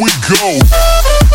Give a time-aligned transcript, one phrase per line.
[0.00, 1.31] we go.